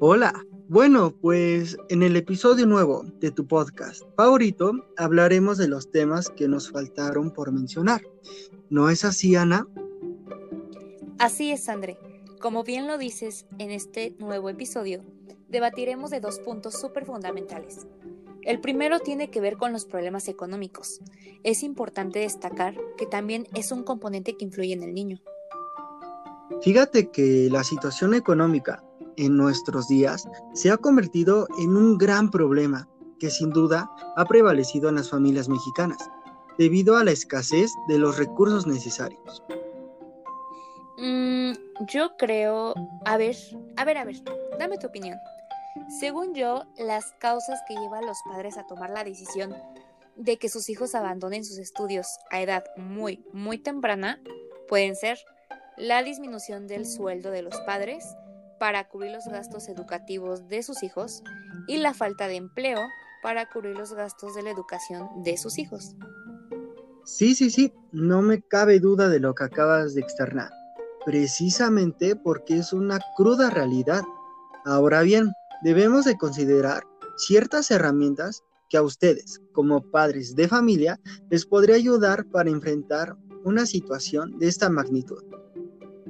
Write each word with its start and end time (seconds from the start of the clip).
Hola, 0.00 0.46
bueno, 0.68 1.10
pues 1.10 1.76
en 1.88 2.04
el 2.04 2.14
episodio 2.14 2.66
nuevo 2.66 3.02
de 3.18 3.32
tu 3.32 3.48
podcast 3.48 4.04
favorito 4.16 4.70
hablaremos 4.96 5.58
de 5.58 5.66
los 5.66 5.90
temas 5.90 6.28
que 6.30 6.46
nos 6.46 6.70
faltaron 6.70 7.32
por 7.32 7.50
mencionar. 7.50 8.02
¿No 8.70 8.90
es 8.90 9.04
así, 9.04 9.34
Ana? 9.34 9.66
Así 11.18 11.50
es, 11.50 11.68
André. 11.68 11.98
Como 12.40 12.62
bien 12.62 12.86
lo 12.86 12.96
dices, 12.96 13.46
en 13.58 13.72
este 13.72 14.14
nuevo 14.20 14.48
episodio 14.48 15.02
debatiremos 15.48 16.10
de 16.10 16.20
dos 16.20 16.38
puntos 16.38 16.80
súper 16.80 17.04
fundamentales. 17.04 17.88
El 18.42 18.60
primero 18.60 19.00
tiene 19.00 19.30
que 19.30 19.40
ver 19.40 19.56
con 19.56 19.72
los 19.72 19.84
problemas 19.84 20.28
económicos. 20.28 21.00
Es 21.42 21.64
importante 21.64 22.20
destacar 22.20 22.76
que 22.96 23.06
también 23.06 23.48
es 23.52 23.72
un 23.72 23.82
componente 23.82 24.36
que 24.36 24.44
influye 24.44 24.74
en 24.74 24.84
el 24.84 24.94
niño. 24.94 25.18
Fíjate 26.62 27.10
que 27.10 27.48
la 27.50 27.64
situación 27.64 28.14
económica 28.14 28.84
en 29.18 29.36
nuestros 29.36 29.88
días 29.88 30.28
se 30.54 30.70
ha 30.70 30.76
convertido 30.76 31.46
en 31.58 31.76
un 31.76 31.98
gran 31.98 32.30
problema 32.30 32.88
que 33.18 33.30
sin 33.30 33.50
duda 33.50 33.90
ha 34.16 34.24
prevalecido 34.24 34.88
en 34.88 34.94
las 34.94 35.10
familias 35.10 35.48
mexicanas, 35.48 35.98
debido 36.56 36.96
a 36.96 37.04
la 37.04 37.10
escasez 37.10 37.70
de 37.88 37.98
los 37.98 38.16
recursos 38.16 38.66
necesarios. 38.66 39.42
Mm, 40.98 41.52
yo 41.86 42.16
creo, 42.16 42.74
a 43.04 43.16
ver, 43.16 43.36
a 43.76 43.84
ver, 43.84 43.98
a 43.98 44.04
ver, 44.04 44.16
dame 44.58 44.78
tu 44.78 44.86
opinión. 44.86 45.18
Según 46.00 46.34
yo, 46.34 46.64
las 46.78 47.12
causas 47.18 47.60
que 47.66 47.74
llevan 47.74 48.04
a 48.04 48.06
los 48.06 48.18
padres 48.24 48.56
a 48.56 48.66
tomar 48.66 48.90
la 48.90 49.04
decisión 49.04 49.54
de 50.16 50.36
que 50.38 50.48
sus 50.48 50.68
hijos 50.68 50.94
abandonen 50.94 51.44
sus 51.44 51.58
estudios 51.58 52.06
a 52.30 52.40
edad 52.40 52.64
muy, 52.76 53.24
muy 53.32 53.58
temprana 53.58 54.20
pueden 54.68 54.96
ser 54.96 55.18
la 55.76 56.02
disminución 56.02 56.66
del 56.66 56.86
sueldo 56.86 57.30
de 57.30 57.42
los 57.42 57.56
padres, 57.60 58.04
para 58.58 58.88
cubrir 58.88 59.12
los 59.12 59.26
gastos 59.26 59.68
educativos 59.68 60.48
de 60.48 60.62
sus 60.62 60.82
hijos 60.82 61.22
y 61.66 61.78
la 61.78 61.94
falta 61.94 62.28
de 62.28 62.36
empleo 62.36 62.80
para 63.22 63.48
cubrir 63.48 63.76
los 63.76 63.92
gastos 63.92 64.34
de 64.34 64.42
la 64.42 64.50
educación 64.50 65.08
de 65.22 65.36
sus 65.36 65.58
hijos. 65.58 65.96
Sí, 67.04 67.34
sí, 67.34 67.50
sí, 67.50 67.72
no 67.90 68.22
me 68.22 68.42
cabe 68.42 68.80
duda 68.80 69.08
de 69.08 69.18
lo 69.18 69.34
que 69.34 69.44
acabas 69.44 69.94
de 69.94 70.02
externar, 70.02 70.50
precisamente 71.04 72.16
porque 72.16 72.58
es 72.58 72.72
una 72.72 73.00
cruda 73.16 73.50
realidad. 73.50 74.02
Ahora 74.64 75.02
bien, 75.02 75.32
debemos 75.62 76.04
de 76.04 76.18
considerar 76.18 76.82
ciertas 77.16 77.70
herramientas 77.70 78.42
que 78.68 78.76
a 78.76 78.82
ustedes, 78.82 79.40
como 79.52 79.82
padres 79.90 80.36
de 80.36 80.48
familia, 80.48 81.00
les 81.30 81.46
podría 81.46 81.76
ayudar 81.76 82.26
para 82.26 82.50
enfrentar 82.50 83.16
una 83.44 83.64
situación 83.64 84.38
de 84.38 84.48
esta 84.48 84.68
magnitud. 84.68 85.24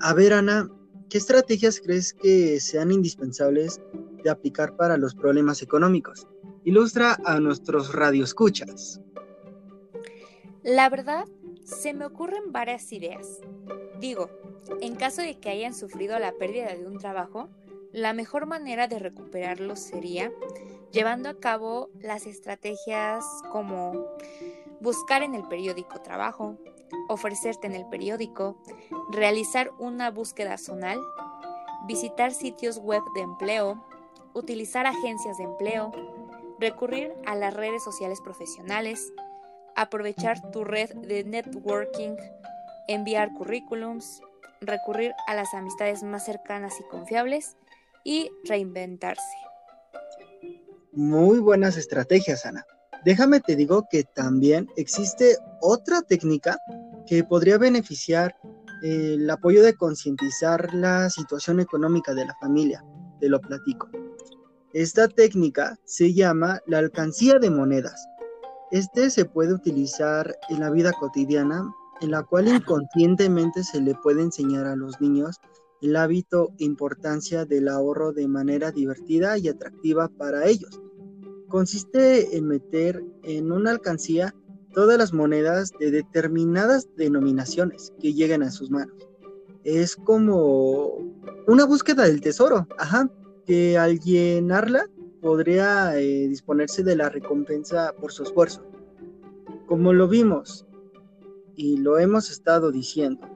A 0.00 0.14
ver, 0.14 0.32
Ana, 0.32 0.68
¿Qué 1.08 1.18
estrategias 1.18 1.80
crees 1.80 2.12
que 2.12 2.58
sean 2.58 2.90
indispensables 2.90 3.80
de 4.24 4.30
aplicar 4.30 4.74
para 4.76 4.96
los 4.96 5.14
problemas 5.14 5.62
económicos? 5.62 6.26
Ilustra 6.64 7.16
a 7.24 7.38
nuestros 7.38 7.94
radioescuchas. 7.94 9.00
La 10.64 10.88
verdad, 10.88 11.26
se 11.64 11.94
me 11.94 12.06
ocurren 12.06 12.50
varias 12.50 12.92
ideas. 12.92 13.40
Digo, 14.00 14.30
en 14.80 14.96
caso 14.96 15.22
de 15.22 15.38
que 15.38 15.48
hayan 15.48 15.74
sufrido 15.74 16.18
la 16.18 16.32
pérdida 16.32 16.74
de 16.74 16.86
un 16.86 16.98
trabajo, 16.98 17.50
la 17.92 18.12
mejor 18.12 18.46
manera 18.46 18.88
de 18.88 18.98
recuperarlo 18.98 19.76
sería 19.76 20.32
llevando 20.90 21.28
a 21.28 21.38
cabo 21.38 21.90
las 22.00 22.26
estrategias 22.26 23.24
como 23.52 24.06
buscar 24.80 25.22
en 25.22 25.34
el 25.34 25.46
periódico 25.46 26.00
trabajo, 26.02 26.58
ofrecerte 27.08 27.66
en 27.66 27.74
el 27.74 27.86
periódico, 27.86 28.56
realizar 29.10 29.70
una 29.78 30.10
búsqueda 30.10 30.58
zonal, 30.58 31.00
visitar 31.86 32.32
sitios 32.32 32.78
web 32.78 33.02
de 33.14 33.22
empleo, 33.22 33.84
utilizar 34.34 34.86
agencias 34.86 35.38
de 35.38 35.44
empleo, 35.44 35.92
recurrir 36.58 37.12
a 37.26 37.34
las 37.34 37.54
redes 37.54 37.82
sociales 37.82 38.20
profesionales, 38.20 39.12
aprovechar 39.74 40.50
tu 40.50 40.64
red 40.64 40.90
de 40.94 41.24
networking, 41.24 42.16
enviar 42.88 43.32
currículums, 43.34 44.20
recurrir 44.60 45.12
a 45.26 45.34
las 45.34 45.54
amistades 45.54 46.02
más 46.02 46.24
cercanas 46.24 46.80
y 46.80 46.84
confiables 46.84 47.56
y 48.04 48.30
reinventarse. 48.44 49.22
Muy 50.92 51.40
buenas 51.40 51.76
estrategias, 51.76 52.46
Ana. 52.46 52.64
Déjame 53.06 53.38
te 53.38 53.54
digo 53.54 53.86
que 53.88 54.02
también 54.02 54.68
existe 54.74 55.36
otra 55.60 56.02
técnica 56.02 56.58
que 57.06 57.22
podría 57.22 57.56
beneficiar 57.56 58.34
eh, 58.82 59.14
el 59.14 59.30
apoyo 59.30 59.62
de 59.62 59.76
concientizar 59.76 60.74
la 60.74 61.08
situación 61.08 61.60
económica 61.60 62.14
de 62.14 62.26
la 62.26 62.34
familia. 62.40 62.84
Te 63.20 63.28
lo 63.28 63.40
platico. 63.40 63.88
Esta 64.72 65.06
técnica 65.06 65.78
se 65.84 66.14
llama 66.14 66.58
la 66.66 66.78
alcancía 66.78 67.38
de 67.38 67.48
monedas. 67.48 68.08
Este 68.72 69.08
se 69.10 69.24
puede 69.24 69.54
utilizar 69.54 70.36
en 70.48 70.58
la 70.58 70.70
vida 70.70 70.90
cotidiana, 70.90 71.72
en 72.00 72.10
la 72.10 72.24
cual 72.24 72.48
inconscientemente 72.48 73.62
se 73.62 73.80
le 73.80 73.94
puede 73.94 74.22
enseñar 74.22 74.66
a 74.66 74.74
los 74.74 75.00
niños 75.00 75.36
el 75.80 75.94
hábito 75.94 76.48
e 76.58 76.64
importancia 76.64 77.44
del 77.44 77.68
ahorro 77.68 78.12
de 78.12 78.26
manera 78.26 78.72
divertida 78.72 79.38
y 79.38 79.46
atractiva 79.46 80.08
para 80.08 80.48
ellos 80.48 80.80
consiste 81.48 82.36
en 82.36 82.48
meter 82.48 83.02
en 83.22 83.52
una 83.52 83.70
alcancía 83.70 84.34
todas 84.72 84.98
las 84.98 85.12
monedas 85.12 85.72
de 85.78 85.90
determinadas 85.90 86.88
denominaciones 86.96 87.92
que 88.00 88.12
lleguen 88.12 88.42
a 88.42 88.50
sus 88.50 88.70
manos. 88.70 88.94
Es 89.64 89.96
como 89.96 90.98
una 91.46 91.64
búsqueda 91.64 92.04
del 92.04 92.20
tesoro, 92.20 92.66
ajá, 92.78 93.10
que 93.46 93.78
al 93.78 93.98
llenarla 94.00 94.88
podría 95.20 95.98
eh, 95.98 96.28
disponerse 96.28 96.84
de 96.84 96.96
la 96.96 97.08
recompensa 97.08 97.94
por 98.00 98.12
su 98.12 98.24
esfuerzo. 98.24 98.64
Como 99.66 99.92
lo 99.92 100.08
vimos 100.08 100.66
y 101.54 101.78
lo 101.78 101.98
hemos 101.98 102.30
estado 102.30 102.70
diciendo 102.70 103.26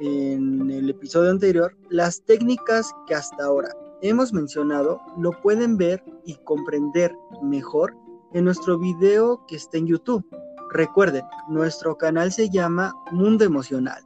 en 0.00 0.70
el 0.70 0.90
episodio 0.90 1.30
anterior, 1.30 1.76
las 1.90 2.22
técnicas 2.22 2.92
que 3.06 3.14
hasta 3.14 3.44
ahora 3.44 3.70
hemos 4.02 4.32
mencionado 4.32 5.00
lo 5.16 5.32
pueden 5.40 5.76
ver 5.76 6.04
y 6.24 6.36
comprender 6.36 7.16
mejor 7.42 7.96
en 8.32 8.44
nuestro 8.44 8.78
video 8.78 9.44
que 9.46 9.56
está 9.56 9.78
en 9.78 9.86
YouTube. 9.86 10.24
Recuerden, 10.72 11.24
nuestro 11.48 11.96
canal 11.96 12.32
se 12.32 12.50
llama 12.50 12.94
Mundo 13.10 13.44
Emocional. 13.44 14.04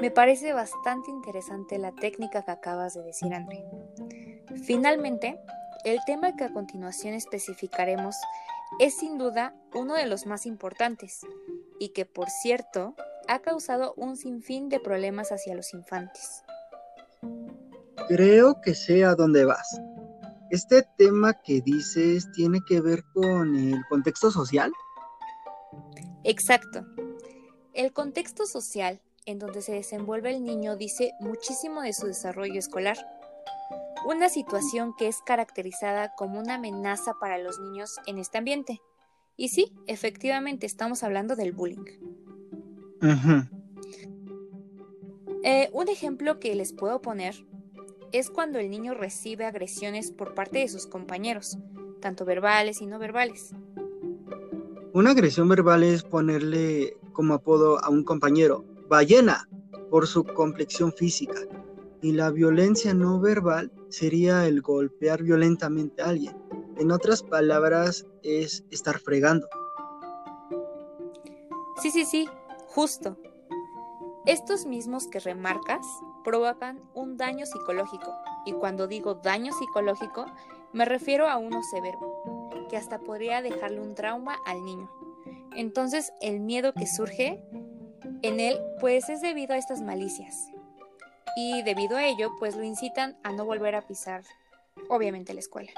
Me 0.00 0.10
parece 0.10 0.52
bastante 0.52 1.10
interesante 1.10 1.78
la 1.78 1.92
técnica 1.92 2.42
que 2.42 2.50
acabas 2.50 2.94
de 2.94 3.02
decir, 3.02 3.32
André. 3.32 3.64
Finalmente, 4.64 5.40
el 5.84 5.98
tema 6.06 6.36
que 6.36 6.44
a 6.44 6.52
continuación 6.52 7.14
especificaremos 7.14 8.16
es 8.78 8.96
sin 8.96 9.18
duda 9.18 9.54
uno 9.74 9.94
de 9.94 10.06
los 10.06 10.26
más 10.26 10.46
importantes 10.46 11.26
y 11.78 11.90
que, 11.90 12.04
por 12.04 12.30
cierto, 12.30 12.94
ha 13.28 13.40
causado 13.40 13.94
un 13.96 14.16
sinfín 14.16 14.68
de 14.68 14.80
problemas 14.80 15.32
hacia 15.32 15.54
los 15.54 15.72
infantes. 15.74 16.45
Creo 18.08 18.60
que 18.60 18.74
sé 18.74 19.04
a 19.04 19.14
dónde 19.14 19.44
vas. 19.44 19.80
Este 20.50 20.82
tema 20.96 21.34
que 21.34 21.60
dices 21.60 22.30
tiene 22.32 22.60
que 22.66 22.80
ver 22.80 23.04
con 23.12 23.56
el 23.56 23.84
contexto 23.88 24.30
social. 24.30 24.72
Exacto. 26.22 26.86
El 27.74 27.92
contexto 27.92 28.46
social 28.46 29.00
en 29.26 29.40
donde 29.40 29.60
se 29.60 29.72
desenvuelve 29.72 30.30
el 30.30 30.44
niño 30.44 30.76
dice 30.76 31.12
muchísimo 31.20 31.82
de 31.82 31.92
su 31.92 32.06
desarrollo 32.06 32.58
escolar. 32.58 32.96
Una 34.06 34.28
situación 34.28 34.94
que 34.96 35.08
es 35.08 35.20
caracterizada 35.26 36.14
como 36.16 36.38
una 36.38 36.54
amenaza 36.54 37.14
para 37.20 37.38
los 37.38 37.58
niños 37.58 37.96
en 38.06 38.18
este 38.18 38.38
ambiente. 38.38 38.80
Y 39.36 39.48
sí, 39.48 39.72
efectivamente 39.88 40.64
estamos 40.64 41.02
hablando 41.02 41.34
del 41.34 41.52
bullying. 41.52 41.84
Eh, 45.42 45.70
un 45.72 45.88
ejemplo 45.88 46.38
que 46.38 46.54
les 46.54 46.72
puedo 46.72 47.02
poner 47.02 47.34
es 48.12 48.30
cuando 48.30 48.58
el 48.58 48.70
niño 48.70 48.94
recibe 48.94 49.44
agresiones 49.44 50.10
por 50.10 50.34
parte 50.34 50.60
de 50.60 50.68
sus 50.68 50.86
compañeros, 50.86 51.58
tanto 52.00 52.24
verbales 52.24 52.80
y 52.80 52.86
no 52.86 52.98
verbales. 52.98 53.54
Una 54.92 55.10
agresión 55.10 55.48
verbal 55.48 55.82
es 55.82 56.02
ponerle 56.02 56.96
como 57.12 57.34
apodo 57.34 57.82
a 57.84 57.90
un 57.90 58.04
compañero 58.04 58.64
ballena 58.88 59.48
por 59.90 60.06
su 60.06 60.24
complexión 60.24 60.92
física 60.92 61.40
y 62.02 62.12
la 62.12 62.30
violencia 62.30 62.94
no 62.94 63.20
verbal 63.20 63.72
sería 63.88 64.46
el 64.46 64.62
golpear 64.62 65.22
violentamente 65.22 66.02
a 66.02 66.10
alguien. 66.10 66.36
En 66.76 66.90
otras 66.90 67.22
palabras, 67.22 68.06
es 68.22 68.64
estar 68.70 68.98
fregando. 68.98 69.48
Sí, 71.80 71.90
sí, 71.90 72.04
sí, 72.04 72.28
justo. 72.68 73.16
Estos 74.26 74.66
mismos 74.66 75.06
que 75.06 75.20
remarcas 75.20 75.86
provocan 76.26 76.80
un 76.92 77.16
daño 77.16 77.46
psicológico, 77.46 78.12
y 78.44 78.52
cuando 78.52 78.88
digo 78.88 79.14
daño 79.14 79.52
psicológico, 79.52 80.26
me 80.72 80.84
refiero 80.84 81.28
a 81.28 81.36
uno 81.36 81.62
severo, 81.62 82.50
que 82.68 82.76
hasta 82.76 82.98
podría 82.98 83.42
dejarle 83.42 83.80
un 83.80 83.94
trauma 83.94 84.36
al 84.44 84.64
niño. 84.64 84.90
Entonces, 85.54 86.12
el 86.20 86.40
miedo 86.40 86.74
que 86.74 86.88
surge 86.88 87.40
en 88.22 88.40
él, 88.40 88.58
pues 88.80 89.08
es 89.08 89.20
debido 89.20 89.54
a 89.54 89.56
estas 89.56 89.82
malicias. 89.82 90.50
y 91.36 91.62
debido 91.62 91.98
a 91.98 92.06
ello, 92.06 92.30
pues 92.38 92.56
lo 92.56 92.64
incitan 92.64 93.16
a 93.22 93.30
no 93.30 93.44
volver 93.44 93.74
a 93.74 93.82
pisar, 93.82 94.22
obviamente, 94.88 95.34
la 95.34 95.40
escuela. 95.40 95.70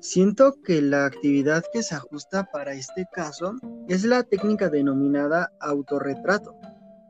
Siento 0.00 0.54
que 0.64 0.80
la 0.80 1.06
actividad 1.06 1.64
que 1.72 1.82
se 1.82 1.96
ajusta 1.96 2.44
para 2.52 2.72
este 2.72 3.06
caso 3.12 3.56
es 3.88 4.04
la 4.04 4.22
técnica 4.22 4.68
denominada 4.68 5.50
autorretrato. 5.60 6.54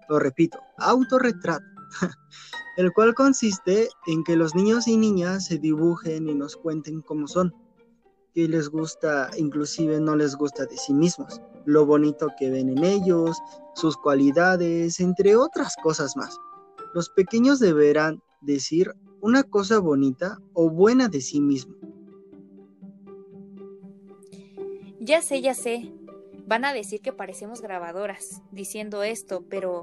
Lo 0.08 0.19
repito, 0.19 0.58
autorretrato, 0.78 1.72
el 2.77 2.93
cual 2.93 3.15
consiste 3.15 3.89
en 4.06 4.25
que 4.25 4.37
los 4.37 4.55
niños 4.55 4.89
y 4.89 4.97
niñas 4.97 5.47
se 5.47 5.59
dibujen 5.59 6.29
y 6.29 6.35
nos 6.35 6.56
cuenten 6.56 7.03
cómo 7.03 7.27
son, 7.27 7.55
qué 8.35 8.49
les 8.49 8.69
gusta, 8.69 9.31
inclusive 9.37 10.00
no 10.00 10.17
les 10.17 10.37
gusta 10.37 10.67
de 10.67 10.77
sí 10.77 10.94
mismos, 10.94 11.41
lo 11.65 11.87
bonito 11.87 12.29
que 12.39 12.50
ven 12.50 12.71
en 12.71 12.85
ellos, 12.85 13.39
sus 13.75 13.97
cualidades, 13.97 15.00
entre 15.00 15.37
otras 15.37 15.77
cosas 15.83 16.17
más. 16.17 16.39
Los 16.94 17.09
pequeños 17.11 17.59
deberán 17.59 18.23
decir 18.41 18.93
una 19.21 19.43
cosa 19.45 19.79
bonita 19.79 20.38
o 20.53 20.69
buena 20.69 21.09
de 21.09 21.21
sí 21.21 21.41
mismo. 21.41 21.75
Ya 25.00 25.21
sé, 25.23 25.41
ya 25.41 25.55
sé. 25.55 25.93
Van 26.47 26.65
a 26.65 26.73
decir 26.73 27.00
que 27.00 27.12
parecemos 27.12 27.61
grabadoras 27.61 28.43
diciendo 28.50 29.03
esto, 29.03 29.45
pero 29.49 29.83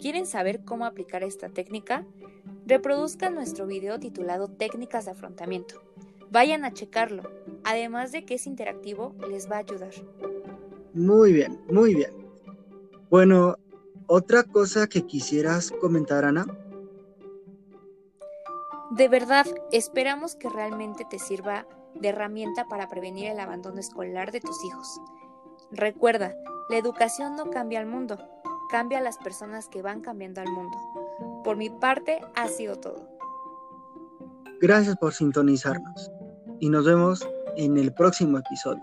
¿quieren 0.00 0.26
saber 0.26 0.64
cómo 0.64 0.86
aplicar 0.86 1.22
esta 1.22 1.48
técnica? 1.48 2.04
Reproduzcan 2.66 3.34
nuestro 3.34 3.66
video 3.66 3.98
titulado 3.98 4.48
Técnicas 4.48 5.04
de 5.04 5.12
afrontamiento. 5.12 5.82
Vayan 6.30 6.64
a 6.64 6.72
checarlo. 6.72 7.22
Además 7.64 8.12
de 8.12 8.24
que 8.24 8.34
es 8.34 8.46
interactivo, 8.46 9.14
les 9.28 9.50
va 9.50 9.56
a 9.56 9.60
ayudar. 9.60 9.92
Muy 10.94 11.32
bien, 11.32 11.60
muy 11.70 11.94
bien. 11.94 12.10
Bueno, 13.10 13.56
otra 14.06 14.42
cosa 14.42 14.86
que 14.86 15.06
quisieras 15.06 15.70
comentar, 15.70 16.24
Ana. 16.24 16.46
De 18.90 19.08
verdad, 19.08 19.46
esperamos 19.72 20.36
que 20.36 20.48
realmente 20.48 21.04
te 21.08 21.18
sirva 21.18 21.66
de 21.94 22.08
herramienta 22.08 22.66
para 22.68 22.88
prevenir 22.88 23.30
el 23.30 23.40
abandono 23.40 23.80
escolar 23.80 24.32
de 24.32 24.40
tus 24.40 24.64
hijos. 24.64 25.00
Recuerda, 25.70 26.36
la 26.68 26.76
educación 26.76 27.36
no 27.36 27.50
cambia 27.50 27.80
al 27.80 27.86
mundo, 27.86 28.18
cambia 28.68 28.98
a 28.98 29.02
las 29.02 29.18
personas 29.18 29.68
que 29.68 29.82
van 29.82 30.00
cambiando 30.00 30.40
al 30.40 30.48
mundo. 30.48 30.76
Por 31.44 31.56
mi 31.56 31.70
parte, 31.70 32.20
ha 32.34 32.48
sido 32.48 32.76
todo. 32.76 33.08
Gracias 34.60 34.96
por 34.96 35.12
sintonizarnos 35.12 36.10
y 36.60 36.70
nos 36.70 36.86
vemos 36.86 37.26
en 37.56 37.76
el 37.76 37.92
próximo 37.92 38.38
episodio. 38.38 38.82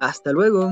Hasta 0.00 0.32
luego. 0.32 0.70